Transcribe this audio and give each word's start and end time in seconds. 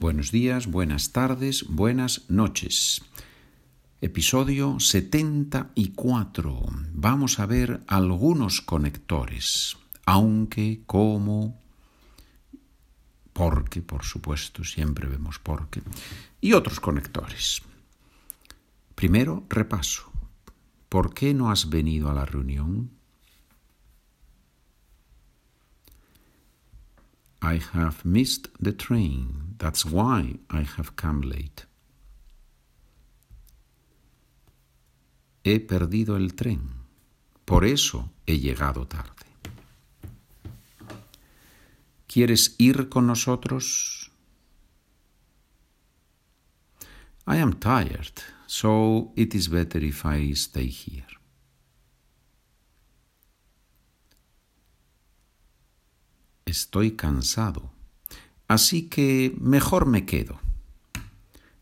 Buenos 0.00 0.30
días, 0.30 0.68
buenas 0.68 1.10
tardes, 1.10 1.66
buenas 1.68 2.30
noches. 2.30 3.02
Episodio 4.00 4.78
74. 4.78 6.66
Vamos 6.92 7.40
a 7.40 7.46
ver 7.46 7.80
algunos 7.88 8.60
conectores, 8.60 9.76
aunque, 10.06 10.82
como, 10.86 11.60
porque, 13.32 13.82
por 13.82 14.04
supuesto, 14.04 14.62
siempre 14.62 15.08
vemos 15.08 15.40
porque, 15.40 15.82
y 16.40 16.52
otros 16.52 16.78
conectores. 16.78 17.62
Primero, 18.94 19.46
repaso. 19.48 20.12
¿Por 20.88 21.12
qué 21.12 21.34
no 21.34 21.50
has 21.50 21.70
venido 21.70 22.08
a 22.08 22.14
la 22.14 22.24
reunión? 22.24 22.92
I 27.42 27.60
have 27.72 28.04
missed 28.04 28.48
the 28.62 28.72
train. 28.72 29.47
That's 29.58 29.84
why 29.84 30.38
I 30.48 30.62
have 30.76 30.94
come 30.94 31.22
late. 31.22 31.66
He 35.42 35.60
perdido 35.60 36.16
el 36.16 36.34
tren. 36.34 36.78
Por 37.44 37.64
eso 37.64 38.10
he 38.26 38.38
llegado 38.38 38.86
tarde. 38.86 39.26
¿Quieres 42.06 42.54
ir 42.58 42.88
con 42.88 43.06
nosotros? 43.06 44.10
I 47.26 47.36
am 47.36 47.54
tired, 47.54 48.22
so 48.46 49.12
it 49.16 49.34
is 49.34 49.48
better 49.48 49.82
if 49.84 50.06
I 50.06 50.32
stay 50.34 50.68
here. 50.68 51.06
Estoy 56.46 56.96
cansado, 56.96 57.70
así 58.48 58.88
que 58.88 59.34
mejor 59.38 59.86
me 59.86 60.04
quedo. 60.04 60.40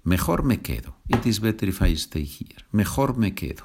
Mejor 0.02 0.44
me 0.44 0.62
quedo. 0.62 0.96
It 1.08 1.26
is 1.26 1.40
better 1.40 1.68
if 1.68 1.82
I 1.82 1.92
stay 1.94 2.24
here. 2.24 2.64
Mejor 2.70 3.16
me 3.16 3.34
quedo. 3.34 3.64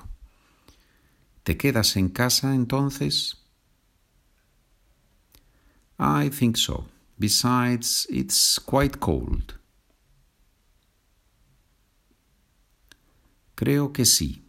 ¿Te 1.44 1.56
quedas 1.56 1.96
en 1.96 2.10
casa 2.10 2.54
entonces? 2.56 3.38
I 6.00 6.30
think 6.30 6.58
so. 6.58 6.88
Besides, 7.18 8.08
it's 8.10 8.60
quite 8.60 8.98
cold. 8.98 9.54
Creo 13.54 13.94
que 13.94 14.06
sí. 14.06 14.44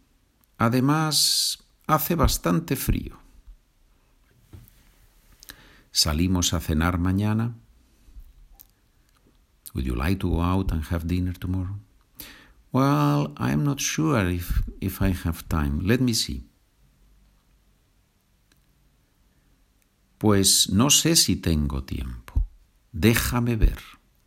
Además, 0.57 1.59
hace 1.85 2.15
bastante 2.15 2.75
frío. 2.75 3.19
¿Salimos 5.91 6.55
a 6.55 6.59
cenar 6.59 6.97
mañana? 6.97 7.55
Would 9.73 9.85
you 9.85 9.95
like 9.95 10.19
to 10.19 10.29
go 10.29 10.41
out 10.41 10.71
and 10.71 10.83
have 10.85 11.07
dinner 11.07 11.33
tomorrow? 11.33 11.79
Well, 12.71 13.33
I'm 13.37 13.63
not 13.63 13.79
sure 13.79 14.27
if, 14.29 14.63
if 14.81 15.01
I 15.01 15.09
have 15.09 15.47
time. 15.49 15.81
Let 15.83 16.01
me 16.01 16.13
see. 16.13 16.43
Pues 20.17 20.69
no 20.69 20.89
sé 20.89 21.15
si 21.15 21.35
tengo 21.35 21.83
tiempo. 21.83 22.45
Déjame 22.91 23.55
ver. 23.55 23.79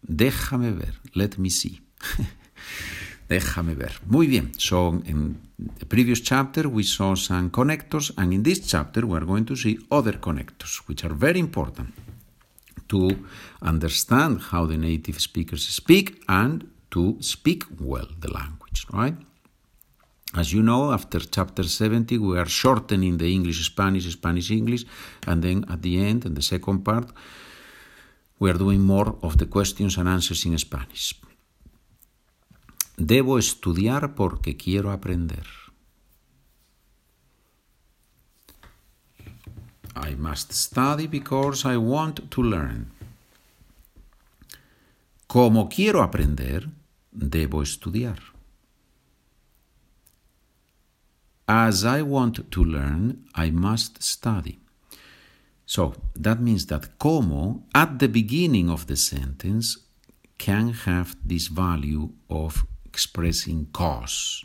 Déjame 0.03 0.73
ver. 0.73 1.01
Let 1.15 1.39
me 1.39 1.51
see. 1.51 1.81
Déjame 3.29 3.75
ver. 3.75 3.93
Muy 4.07 4.27
bien. 4.27 4.53
So 4.59 5.03
in 5.07 5.41
the 5.59 5.87
previous 5.87 6.21
chapter 6.21 6.69
we 6.69 6.85
saw 6.85 7.15
some 7.15 7.51
connectors 7.51 8.13
and 8.17 8.33
in 8.33 8.43
this 8.43 8.61
chapter 8.61 9.07
we 9.07 9.17
are 9.17 9.25
going 9.25 9.47
to 9.47 9.57
see 9.57 9.79
other 9.91 10.13
connectors 10.13 10.83
which 10.87 11.05
are 11.05 11.15
very 11.15 11.41
important 11.41 11.95
to 12.89 13.27
understand 13.63 14.41
how 14.51 14.67
the 14.67 14.77
native 14.77 15.21
speakers 15.21 15.67
speak 15.67 16.23
and 16.29 16.69
to 16.91 17.17
speak 17.21 17.65
well 17.81 18.09
the 18.21 18.33
language, 18.33 18.87
right? 18.93 19.17
As 20.35 20.53
you 20.53 20.63
know, 20.63 20.93
after 20.93 21.21
chapter 21.21 21.63
70, 21.63 22.19
we 22.19 22.39
are 22.39 22.49
shortening 22.49 23.17
the 23.17 23.33
English 23.33 23.65
Spanish, 23.65 24.11
Spanish 24.13 24.51
English, 24.51 24.85
and 25.27 25.43
then 25.43 25.65
at 25.71 25.83
the 25.83 25.99
end, 25.99 26.27
in 26.27 26.35
the 26.35 26.43
second 26.43 26.85
part, 26.85 27.11
we 28.39 28.51
are 28.51 28.59
doing 28.59 28.81
more 28.81 29.17
of 29.23 29.39
the 29.39 29.47
questions 29.47 29.97
and 29.97 30.09
answers 30.09 30.45
in 30.45 30.59
Spanish. 30.59 31.15
Debo 32.99 33.39
estudiar 33.39 34.15
porque 34.15 34.57
quiero 34.57 34.91
aprender. 34.91 35.66
I 39.97 40.15
must 40.15 40.53
study 40.53 41.07
because 41.07 41.65
I 41.65 41.79
want 41.79 42.31
to 42.31 42.43
learn. 42.43 42.93
Como 45.27 45.69
quiero 45.69 46.03
aprender, 46.03 46.69
debo 47.11 47.63
estudiar. 47.63 48.19
As 51.49 51.85
I 51.85 52.03
want 52.03 52.51
to 52.51 52.65
learn, 52.65 53.25
I 53.35 53.51
must 53.51 54.03
study. 54.03 54.59
So 55.65 55.95
that 56.15 56.41
means 56.41 56.67
that 56.67 56.99
como 56.99 57.65
at 57.75 57.99
the 57.99 58.09
beginning 58.09 58.69
of 58.69 58.87
the 58.87 58.97
sentence 58.97 59.79
can 60.39 60.73
have 60.85 61.17
this 61.25 61.49
value 61.49 62.11
of 62.29 62.67
expressing 62.85 63.67
cause. 63.73 64.45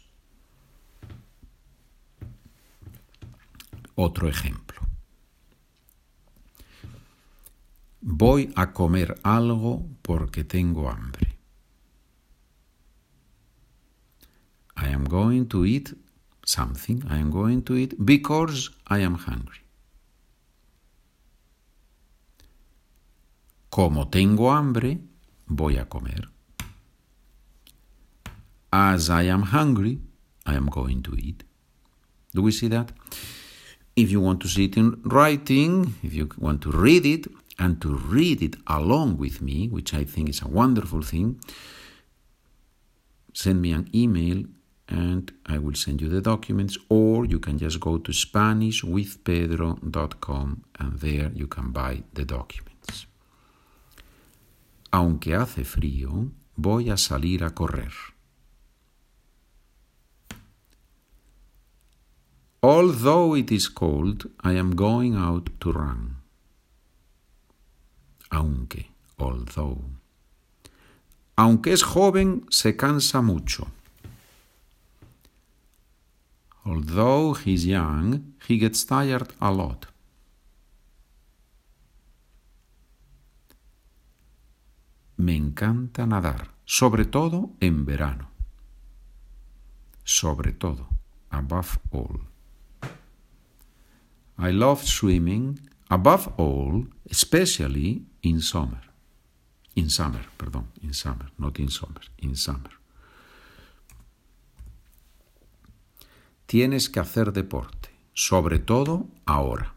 Otro 3.97 4.29
ejemplo. 4.29 4.90
Voy 8.01 8.51
a 8.55 8.73
comer 8.73 9.19
algo 9.23 9.87
porque 10.01 10.43
tengo 10.43 10.89
hambre. 10.89 11.37
I 14.75 14.87
am 14.89 15.03
going 15.05 15.47
to 15.49 15.65
eat 15.65 15.93
something. 16.43 17.03
I 17.07 17.17
am 17.17 17.29
going 17.29 17.61
to 17.63 17.75
eat 17.75 17.93
because 18.03 18.71
I 18.87 18.99
am 18.99 19.15
hungry. 19.15 19.61
Como 23.69 24.09
tengo 24.09 24.51
hambre, 24.51 24.97
voy 25.47 25.77
a 25.77 25.85
comer. 25.85 26.27
As 28.73 29.09
I 29.09 29.23
am 29.23 29.43
hungry, 29.43 29.99
I 30.45 30.55
am 30.55 30.67
going 30.67 31.03
to 31.03 31.15
eat. 31.15 31.43
Do 32.33 32.41
we 32.41 32.51
see 32.51 32.67
that? 32.69 32.91
If 33.95 34.09
you 34.09 34.21
want 34.21 34.41
to 34.41 34.47
see 34.47 34.65
it 34.65 34.77
in 34.77 35.01
writing, 35.03 35.93
if 36.01 36.13
you 36.13 36.29
want 36.37 36.61
to 36.63 36.71
read 36.71 37.05
it, 37.05 37.27
and 37.61 37.79
to 37.79 37.95
read 37.95 38.41
it 38.41 38.55
along 38.65 39.17
with 39.17 39.39
me, 39.39 39.67
which 39.67 39.93
I 39.93 40.03
think 40.03 40.29
is 40.29 40.41
a 40.41 40.47
wonderful 40.47 41.03
thing, 41.03 41.39
send 43.33 43.61
me 43.61 43.71
an 43.71 43.87
email 43.93 44.45
and 44.89 45.31
I 45.45 45.59
will 45.59 45.75
send 45.75 46.01
you 46.01 46.09
the 46.09 46.21
documents, 46.21 46.75
or 46.89 47.23
you 47.25 47.37
can 47.39 47.59
just 47.59 47.79
go 47.79 47.99
to 47.99 48.11
SpanishWithPedro.com 48.11 50.63
and 50.79 50.99
there 50.99 51.31
you 51.35 51.45
can 51.47 51.71
buy 51.71 52.01
the 52.11 52.25
documents. 52.25 53.05
Aunque 54.91 55.35
hace 55.35 55.63
frío, 55.63 56.31
voy 56.57 56.89
a 56.89 56.97
salir 56.97 57.43
a 57.43 57.51
correr. 57.51 57.93
Although 62.63 63.35
it 63.35 63.51
is 63.51 63.69
cold, 63.69 64.31
I 64.41 64.53
am 64.53 64.75
going 64.75 65.15
out 65.15 65.51
to 65.61 65.71
run 65.71 66.20
aunque, 68.31 68.89
although. 69.17 69.83
Aunque 71.35 71.73
es 71.73 71.83
joven, 71.83 72.45
se 72.49 72.75
cansa 72.75 73.21
mucho. 73.21 73.67
Although 76.63 77.35
he's 77.35 77.65
young, 77.65 78.33
he 78.47 78.57
gets 78.57 78.85
tired 78.85 79.33
a 79.39 79.51
lot. 79.51 79.87
Me 85.17 85.35
encanta 85.35 86.05
nadar, 86.05 86.49
sobre 86.65 87.05
todo 87.05 87.51
en 87.59 87.85
verano. 87.85 88.29
Sobre 90.03 90.51
todo, 90.51 90.87
above 91.29 91.79
all. 91.91 92.21
I 94.37 94.51
love 94.51 94.83
swimming, 94.83 95.59
above 95.91 96.31
all, 96.37 96.87
especially 97.09 98.05
in 98.23 98.39
summer. 98.39 98.81
In 99.75 99.89
summer, 99.89 100.25
perdón, 100.37 100.67
in 100.81 100.93
summer, 100.93 101.29
not 101.37 101.59
in 101.59 101.69
summer, 101.69 102.01
in 102.17 102.35
summer. 102.35 102.71
Tienes 106.45 106.89
que 106.89 107.01
hacer 107.01 107.31
deporte, 107.33 107.89
sobre 108.13 108.59
todo 108.59 109.09
ahora. 109.25 109.75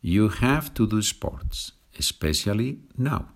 You 0.00 0.30
have 0.40 0.72
to 0.74 0.86
do 0.86 1.00
sports, 1.02 1.74
especially 1.98 2.80
now. 2.96 3.28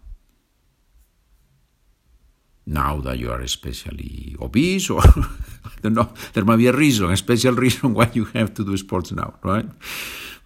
Now 2.66 3.00
that 3.00 3.18
you 3.18 3.30
are 3.30 3.40
especially 3.40 4.36
obese, 4.40 4.90
or 4.90 5.00
I 5.04 5.80
don't 5.82 5.94
know, 5.94 6.12
there 6.32 6.44
might 6.44 6.56
be 6.56 6.66
a 6.66 6.72
reason, 6.72 7.10
a 7.10 7.16
special 7.16 7.54
reason 7.54 7.94
why 7.94 8.10
you 8.12 8.24
have 8.26 8.54
to 8.54 8.64
do 8.64 8.76
sports 8.76 9.12
now, 9.12 9.34
right? 9.42 9.66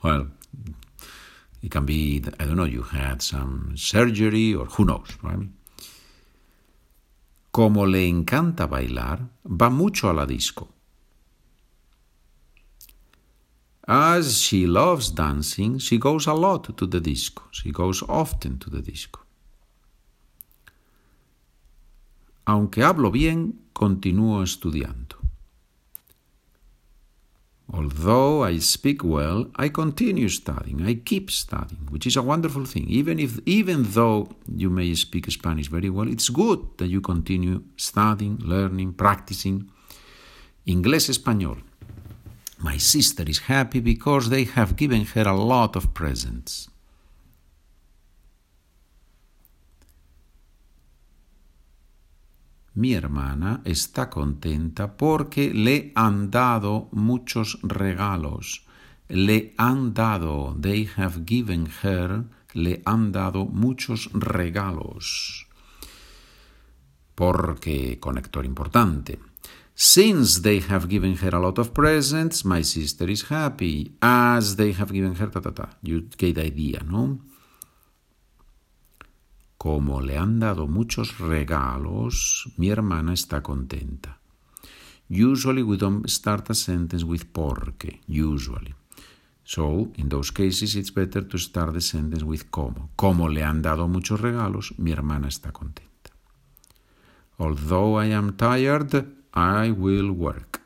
Well, 0.02 0.28
It 1.62 1.70
can 1.70 1.84
be, 1.84 2.22
I 2.38 2.46
don't 2.46 2.56
know, 2.56 2.64
you 2.64 2.82
had 2.82 3.20
some 3.20 3.74
surgery 3.76 4.54
or 4.54 4.66
who 4.66 4.84
knows, 4.86 5.16
right? 5.22 5.48
Como 7.52 7.84
le 7.84 7.98
encanta 7.98 8.66
bailar, 8.66 9.28
va 9.44 9.68
mucho 9.68 10.10
a 10.10 10.12
la 10.12 10.24
disco. 10.24 10.68
As 13.86 14.40
she 14.40 14.66
loves 14.66 15.10
dancing, 15.10 15.78
she 15.78 15.98
goes 15.98 16.26
a 16.26 16.32
lot 16.32 16.76
to 16.76 16.86
the 16.86 17.00
disco. 17.00 17.42
She 17.50 17.72
goes 17.72 18.02
often 18.08 18.58
to 18.60 18.70
the 18.70 18.80
disco. 18.80 19.20
Aunque 22.50 22.82
hablo 22.82 23.12
bien, 23.12 23.60
continúo 23.72 24.42
estudiando. 24.42 25.14
Although 27.68 28.42
I 28.42 28.58
speak 28.58 29.04
well, 29.04 29.52
I 29.56 29.68
continue 29.70 30.28
studying. 30.28 30.82
I 30.82 30.96
keep 30.96 31.30
studying, 31.30 31.86
which 31.92 32.08
is 32.08 32.16
a 32.16 32.22
wonderful 32.22 32.66
thing. 32.66 32.88
Even 32.88 33.20
if 33.20 33.38
even 33.46 33.84
though 33.94 34.30
you 34.48 34.68
may 34.68 34.92
speak 34.96 35.30
Spanish 35.30 35.68
very 35.70 35.90
well, 35.90 36.08
it's 36.08 36.28
good 36.28 36.58
that 36.78 36.88
you 36.88 37.00
continue 37.00 37.62
studying, 37.76 38.38
learning, 38.42 38.94
practicing. 38.94 39.70
Inglés 40.66 41.08
español. 41.08 41.58
My 42.58 42.78
sister 42.78 43.30
is 43.30 43.46
happy 43.46 43.78
because 43.78 44.28
they 44.28 44.42
have 44.56 44.74
given 44.74 45.04
her 45.14 45.28
a 45.28 45.36
lot 45.36 45.76
of 45.76 45.94
presents. 45.94 46.69
Mi 52.74 52.94
hermana 52.94 53.62
está 53.64 54.08
contenta 54.08 54.96
porque 54.96 55.52
le 55.52 55.92
han 55.94 56.30
dado 56.30 56.88
muchos 56.92 57.58
regalos. 57.62 58.64
Le 59.08 59.54
han 59.58 59.92
dado, 59.92 60.56
they 60.60 60.88
have 60.96 61.24
given 61.26 61.66
her, 61.82 62.24
le 62.54 62.80
han 62.84 63.10
dado 63.10 63.44
muchos 63.46 64.08
regalos. 64.12 65.48
Porque, 67.16 67.98
conector 67.98 68.46
importante. 68.46 69.18
Since 69.74 70.42
they 70.42 70.60
have 70.60 70.88
given 70.88 71.16
her 71.16 71.34
a 71.34 71.40
lot 71.40 71.58
of 71.58 71.72
presents, 71.72 72.44
my 72.44 72.62
sister 72.62 73.10
is 73.10 73.24
happy. 73.30 73.96
As 74.00 74.56
they 74.56 74.72
have 74.74 74.92
given 74.92 75.16
her, 75.16 75.30
ta 75.30 75.40
ta 75.40 75.50
ta. 75.50 75.70
You 75.82 76.02
get 76.16 76.36
the 76.36 76.46
idea, 76.46 76.82
¿no? 76.84 77.18
Como 79.60 80.00
le 80.00 80.16
han 80.16 80.40
dado 80.40 80.66
muchos 80.68 81.18
regalos, 81.18 82.50
mi 82.56 82.70
hermana 82.70 83.12
está 83.12 83.42
contenta. 83.42 84.18
Usually 85.10 85.62
we 85.62 85.76
don't 85.76 86.08
start 86.08 86.48
a 86.48 86.54
sentence 86.54 87.04
with 87.04 87.26
porque, 87.30 88.00
usually. 88.08 88.74
So, 89.44 89.92
in 89.96 90.08
those 90.08 90.32
cases, 90.32 90.76
it's 90.76 90.90
better 90.90 91.22
to 91.28 91.36
start 91.36 91.74
the 91.74 91.82
sentence 91.82 92.24
with 92.24 92.44
como. 92.50 92.88
Como 92.96 93.28
le 93.28 93.42
han 93.42 93.60
dado 93.60 93.86
muchos 93.86 94.22
regalos, 94.22 94.72
mi 94.78 94.92
hermana 94.92 95.28
está 95.28 95.52
contenta. 95.52 96.10
Although 97.36 98.02
I 98.02 98.14
am 98.14 98.38
tired, 98.38 99.04
I 99.34 99.72
will 99.72 100.10
work. 100.12 100.62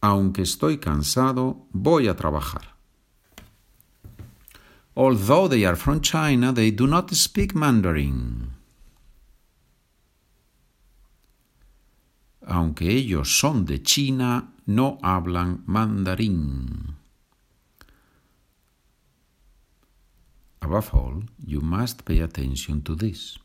Aunque 0.00 0.40
estoy 0.40 0.78
cansado, 0.78 1.66
voy 1.72 2.08
a 2.08 2.16
trabajar. 2.16 2.77
Although 4.98 5.46
they 5.46 5.64
are 5.64 5.76
from 5.76 6.00
China, 6.00 6.52
they 6.52 6.72
do 6.72 6.88
not 6.88 7.14
speak 7.14 7.54
Mandarin. 7.54 8.50
Aunque 12.44 12.90
ellos 12.90 13.38
son 13.38 13.64
de 13.64 13.80
China, 13.80 14.54
no 14.66 14.98
hablan 15.00 15.62
mandarín. 15.66 16.96
Above 20.60 20.92
all, 20.92 21.22
you 21.46 21.60
must 21.60 22.04
pay 22.04 22.18
attention 22.18 22.82
to 22.82 22.96
this. 22.96 23.38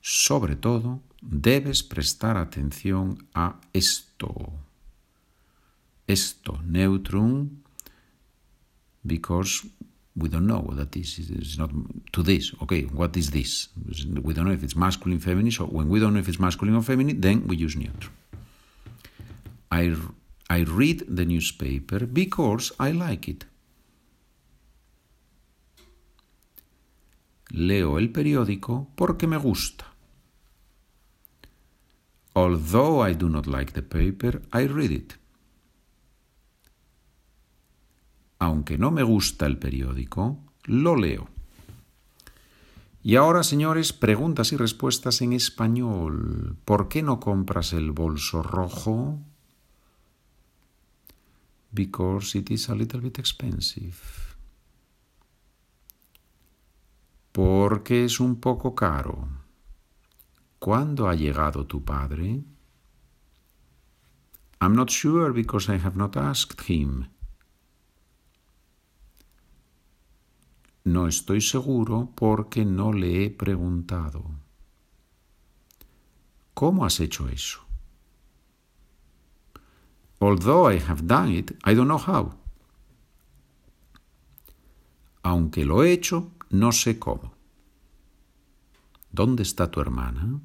Sobre 0.00 0.56
todo, 0.56 1.02
debes 1.20 1.82
prestar 1.82 2.38
atención 2.38 3.28
a 3.34 3.60
esto. 3.74 4.54
Esto, 6.06 6.58
neutrum, 6.64 7.63
because 9.06 9.66
we 10.16 10.28
don't 10.28 10.46
know 10.46 10.60
what 10.60 10.76
that 10.76 10.96
is. 10.96 11.18
It's 11.18 11.58
not 11.58 11.70
to 12.12 12.22
this. 12.22 12.52
Okay, 12.62 12.82
what 12.82 13.16
is 13.16 13.30
this? 13.30 13.68
We 14.22 14.32
don't 14.32 14.46
know 14.46 14.52
if 14.52 14.62
it's 14.62 14.76
masculine, 14.76 15.18
feminine. 15.18 15.50
So 15.50 15.64
when 15.66 15.88
we 15.88 15.98
don't 16.00 16.14
know 16.14 16.20
if 16.20 16.28
it's 16.28 16.38
masculine 16.38 16.76
or 16.76 16.82
feminine, 16.82 17.20
then 17.20 17.46
we 17.46 17.56
use 17.56 17.76
neutral. 17.76 18.12
I, 19.72 19.94
I 20.48 20.60
read 20.62 21.04
the 21.08 21.24
newspaper 21.24 22.06
because 22.06 22.72
I 22.78 22.92
like 22.92 23.28
it. 23.28 23.44
Leo 27.50 27.98
el 27.98 28.08
periódico 28.08 28.88
porque 28.96 29.26
me 29.26 29.36
gusta. 29.36 29.84
Although 32.36 33.00
I 33.00 33.14
do 33.14 33.28
not 33.28 33.46
like 33.46 33.72
the 33.72 33.82
paper, 33.82 34.42
I 34.52 34.66
read 34.66 34.90
it. 34.90 35.16
Aunque 38.44 38.78
no 38.78 38.90
me 38.90 39.02
gusta 39.02 39.46
el 39.46 39.58
periódico, 39.58 40.38
lo 40.64 40.96
leo. 40.96 41.28
Y 43.02 43.16
ahora, 43.16 43.42
señores, 43.42 43.92
preguntas 43.92 44.52
y 44.52 44.56
respuestas 44.56 45.20
en 45.22 45.32
español. 45.32 46.56
¿Por 46.64 46.88
qué 46.88 47.02
no 47.02 47.20
compras 47.20 47.72
el 47.72 47.92
bolso 47.92 48.42
rojo? 48.42 49.18
Because 51.70 52.38
it 52.38 52.50
is 52.50 52.70
a 52.70 52.74
little 52.74 53.00
bit 53.00 53.18
expensive. 53.18 53.96
Porque 57.32 58.04
es 58.04 58.20
un 58.20 58.40
poco 58.40 58.74
caro. 58.74 59.28
¿Cuándo 60.58 61.08
ha 61.08 61.14
llegado 61.14 61.66
tu 61.66 61.84
padre? 61.84 62.42
I'm 64.60 64.74
not 64.74 64.88
sure 64.90 65.32
because 65.32 65.70
I 65.70 65.78
have 65.78 65.96
not 65.96 66.16
asked 66.16 66.70
him. 66.70 67.08
No 70.84 71.08
estoy 71.08 71.40
seguro 71.40 72.12
porque 72.14 72.66
no 72.66 72.92
le 72.92 73.24
he 73.24 73.30
preguntado. 73.30 74.22
¿Cómo 76.52 76.84
has 76.84 77.00
hecho 77.00 77.28
eso? 77.28 77.60
Although 80.20 80.70
I 80.70 80.78
have 80.78 81.06
done 81.06 81.32
it, 81.32 81.52
I 81.64 81.74
don't 81.74 81.88
know 81.88 81.98
how. 81.98 82.34
Aunque 85.22 85.64
lo 85.64 85.82
he 85.82 85.92
hecho, 85.92 86.32
no 86.50 86.70
sé 86.70 86.98
cómo. 86.98 87.32
¿Dónde 89.10 89.42
está 89.42 89.70
tu 89.70 89.80
hermana? 89.80 90.40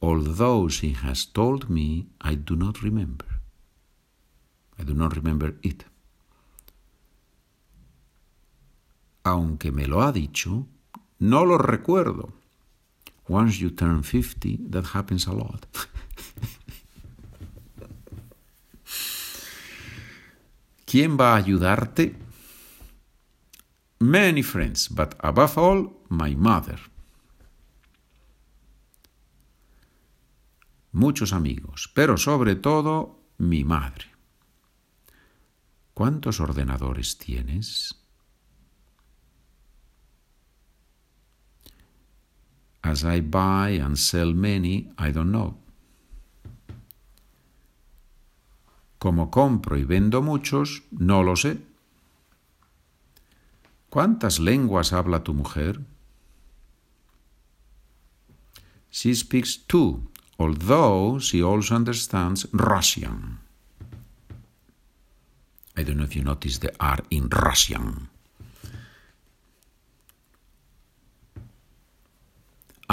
Although 0.00 0.70
she 0.70 0.94
has 0.94 1.30
told 1.30 1.68
me, 1.68 2.08
I 2.20 2.36
do 2.36 2.56
not 2.56 2.78
remember. 2.82 3.40
I 4.78 4.84
do 4.84 4.94
not 4.94 5.14
remember 5.14 5.58
it. 5.62 5.84
Aunque 9.24 9.72
me 9.72 9.86
lo 9.86 10.02
ha 10.02 10.12
dicho, 10.12 10.68
no 11.18 11.44
lo 11.44 11.58
recuerdo. 11.58 12.34
Once 13.26 13.58
you 13.58 13.70
turn 13.70 14.04
50, 14.04 14.70
that 14.70 14.84
happens 14.94 15.26
a 15.26 15.32
lot. 15.32 15.66
¿Quién 20.84 21.16
va 21.18 21.32
a 21.32 21.36
ayudarte? 21.36 22.14
Many 23.98 24.42
friends, 24.42 24.88
but 24.90 25.14
above 25.20 25.56
all, 25.58 25.90
my 26.10 26.36
mother. 26.36 26.78
Muchos 30.92 31.32
amigos, 31.32 31.90
pero 31.94 32.18
sobre 32.18 32.54
todo 32.56 33.18
mi 33.38 33.64
madre. 33.64 34.12
¿Cuántos 35.94 36.40
ordenadores 36.40 37.16
tienes? 37.16 38.03
As 42.84 43.02
I 43.02 43.22
buy 43.22 43.80
and 43.82 43.98
sell 43.98 44.34
many, 44.34 44.92
I 44.98 45.10
don't 45.10 45.32
know. 45.32 45.56
Como 48.98 49.30
compro 49.30 49.78
y 49.78 49.84
vendo 49.84 50.20
muchos, 50.20 50.82
no 50.90 51.22
lo 51.22 51.34
sé. 51.34 51.58
¿Cuántas 53.88 54.38
lenguas 54.38 54.92
habla 54.92 55.24
tu 55.24 55.32
mujer? 55.32 55.80
She 58.90 59.14
speaks 59.14 59.56
two, 59.56 60.02
although 60.38 61.18
she 61.18 61.42
also 61.42 61.76
understands 61.76 62.46
Russian. 62.52 63.38
I 65.76 65.82
don't 65.84 65.96
know 65.96 66.04
if 66.04 66.14
you 66.14 66.22
notice 66.22 66.58
the 66.58 66.72
R 66.78 67.02
in 67.10 67.28
Russian. 67.30 68.10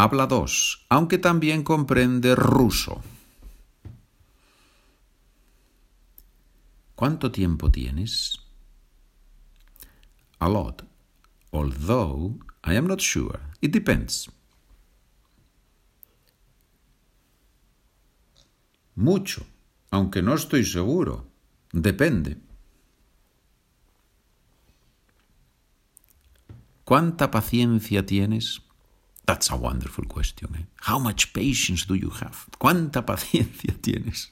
Habla 0.01 0.25
dos, 0.25 0.83
aunque 0.89 1.19
también 1.19 1.63
comprende 1.63 2.33
ruso. 2.33 3.03
¿Cuánto 6.95 7.31
tiempo 7.31 7.69
tienes? 7.71 8.39
A 10.39 10.49
lot. 10.49 10.83
Although 11.51 12.39
I 12.63 12.77
am 12.77 12.87
not 12.87 12.99
sure. 12.99 13.39
It 13.61 13.71
depends. 13.71 14.31
Mucho, 18.95 19.45
aunque 19.91 20.23
no 20.23 20.33
estoy 20.33 20.65
seguro. 20.65 21.27
Depende. 21.71 22.37
¿Cuánta 26.85 27.29
paciencia 27.29 28.03
tienes? 28.05 28.70
That's 29.31 29.49
a 29.49 29.55
wonderful 29.55 30.03
question. 30.07 30.49
Eh? 30.57 30.63
How 30.81 30.99
much 30.99 31.31
patience 31.31 31.85
do 31.85 31.95
you 31.95 32.09
have? 32.09 32.47
¿Cuánta 32.59 33.05
paciencia 33.11 33.73
tienes? 33.79 34.29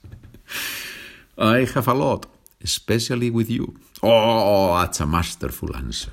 I 1.37 1.65
have 1.73 1.87
a 1.87 1.93
lot, 1.93 2.27
especially 2.61 3.29
with 3.29 3.49
you. 3.49 3.75
Oh, 4.03 4.77
that's 4.77 4.99
a 4.99 5.05
masterful 5.05 5.73
answer. 5.73 6.11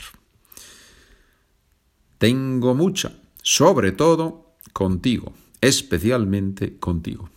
Tengo 2.18 2.76
mucha, 2.76 3.10
sobre 3.42 3.90
todo 3.90 4.54
contigo, 4.72 5.32
especialmente 5.60 6.78
contigo. 6.78 7.28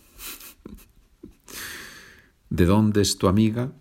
¿De 2.48 2.64
dónde 2.64 3.00
es 3.00 3.18
tu 3.18 3.26
amiga? 3.26 3.72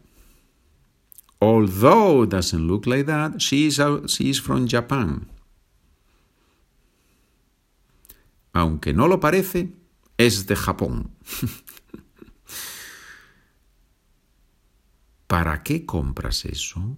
Although 1.40 2.24
it 2.24 2.32
doesn't 2.32 2.68
look 2.68 2.88
like 2.88 3.06
that, 3.06 3.40
she 3.40 3.68
is, 3.68 3.80
she 4.08 4.32
is 4.32 4.40
from 4.40 4.66
Japan. 4.66 5.28
Aunque 8.54 8.94
no 8.94 9.08
lo 9.08 9.20
parece, 9.20 9.74
es 10.18 10.48
de 10.48 10.56
Japón. 10.56 11.12
¿Para 15.28 15.62
qué 15.64 15.86
compras 15.86 16.46
eso? 16.46 16.98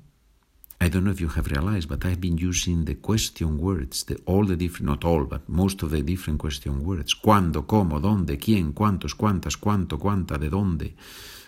I 0.84 0.89
don't 0.89 1.03
know 1.03 1.12
if 1.12 1.20
you 1.20 1.27
have 1.27 1.48
realized, 1.48 1.88
but 1.88 2.03
I've 2.05 2.20
been 2.20 2.39
using 2.39 2.86
the 2.86 2.96
question 2.96 3.60
words, 3.60 4.03
the, 4.05 4.20
all 4.25 4.48
the 4.48 4.55
different, 4.55 4.88
not 4.88 5.05
all, 5.05 5.25
but 5.25 5.48
most 5.48 5.84
of 5.84 5.91
the 5.91 6.01
different 6.01 6.39
question 6.39 6.84
words. 6.84 7.13
¿Cuándo, 7.13 7.67
cómo, 7.67 8.00
dónde, 8.00 8.39
quién, 8.39 8.72
cuántos, 8.72 9.13
cuántas, 9.13 9.58
cuánto, 9.58 10.00
cuánta, 10.00 10.39
de 10.39 10.50
dónde? 10.50 10.96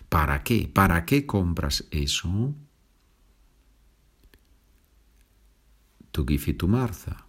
¿Para 0.08 0.44
qué? 0.44 0.70
¿Para 0.72 1.04
qué 1.04 1.26
compras 1.26 1.84
eso? 1.90 2.54
To 6.12 6.26
give 6.26 6.52
it 6.52 6.60
to 6.60 6.68
Martha. 6.68 7.23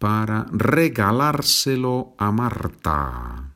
Para 0.00 0.46
regalárselo 0.50 2.14
a 2.16 2.32
Marta. 2.32 3.52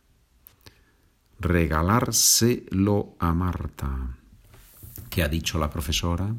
Regalárselo 1.40 3.16
a 3.18 3.32
Marta. 3.32 4.18
¿Qué 5.08 5.22
ha 5.22 5.28
dicho 5.28 5.58
la 5.58 5.70
profesora? 5.70 6.36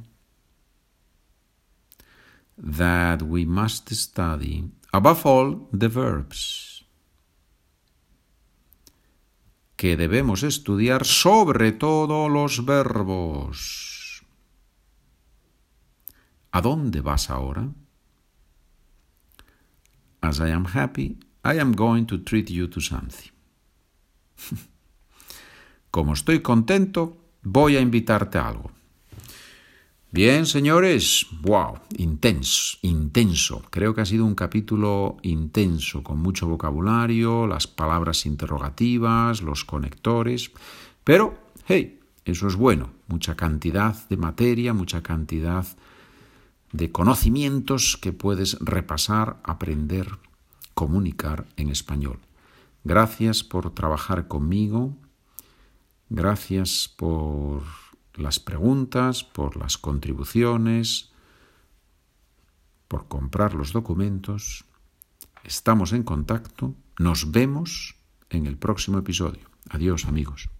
That 2.55 3.23
we 3.23 3.47
must 3.47 3.91
study, 3.93 4.71
above 4.91 5.25
all, 5.25 5.67
the 5.75 5.87
verbs. 5.87 6.85
Que 9.75 9.97
debemos 9.97 10.43
estudiar 10.43 11.03
sobre 11.03 11.71
todo 11.71 12.29
los 12.29 12.63
verbos. 12.63 14.23
¿A 16.51 16.61
dónde 16.61 17.01
vas 17.01 17.31
ahora? 17.31 17.71
I 20.33 20.51
am 20.51 20.65
happy, 20.65 21.17
I 21.43 21.59
am 21.59 21.73
going 21.73 22.05
to 22.07 22.17
treat 22.17 22.49
you 22.49 22.67
to 22.67 22.81
something. 22.81 23.31
Como 25.91 26.13
estoy 26.13 26.41
contento, 26.41 27.17
voy 27.43 27.77
a 27.77 27.81
invitarte 27.81 28.37
a 28.37 28.47
algo. 28.47 28.71
Bien, 30.11 30.45
señores, 30.45 31.27
wow, 31.41 31.79
intenso, 31.97 32.77
intenso. 32.81 33.63
Creo 33.69 33.93
que 33.93 34.01
ha 34.01 34.05
sido 34.05 34.25
un 34.25 34.33
capítulo 34.33 35.17
intenso, 35.23 36.03
con 36.03 36.19
mucho 36.19 36.47
vocabulario, 36.47 37.47
las 37.47 37.67
palabras 37.67 38.25
interrogativas, 38.25 39.41
los 39.41 39.65
conectores, 39.65 40.51
pero, 41.03 41.37
hey, 41.67 41.99
eso 42.23 42.47
es 42.47 42.55
bueno, 42.55 42.91
mucha 43.07 43.35
cantidad 43.35 43.95
de 44.07 44.17
materia, 44.17 44.73
mucha 44.73 45.03
cantidad 45.03 45.67
de 46.75 46.91
conocimientos 46.91 47.97
que 47.97 48.13
puedes 48.13 48.57
repasar, 48.59 49.39
aprender, 49.43 50.19
comunicar 50.73 51.45
en 51.57 51.69
español. 51.69 52.19
Gracias 52.83 53.43
por 53.43 53.73
trabajar 53.73 54.27
conmigo 54.27 54.95
Gracias 56.09 56.87
por 56.95 57.63
las 58.13 58.39
preguntas, 58.39 59.23
por 59.23 59.57
las 59.57 59.77
contribuciones, 59.77 61.11
por 62.87 63.07
comprar 63.07 63.55
los 63.55 63.73
documentos. 63.73 64.65
Estamos 65.43 65.93
en 65.93 66.03
contacto. 66.03 66.75
Nos 66.99 67.31
vemos 67.31 67.95
en 68.29 68.45
el 68.45 68.57
próximo 68.57 68.99
episodio. 68.99 69.49
Adiós 69.69 70.05
amigos. 70.05 70.54